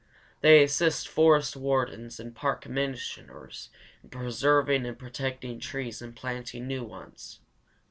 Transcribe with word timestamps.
They 0.39 0.63
assist 0.63 1.07
forest 1.07 1.55
wardens 1.55 2.19
and 2.19 2.33
park 2.33 2.61
commissioners 2.61 3.69
in 4.03 4.09
preserving 4.09 4.87
and 4.87 4.97
protecting 4.97 5.59
trees 5.59 6.01
and 6.01 6.15
planting 6.15 6.65
new 6.65 6.83
ones. 6.83 7.39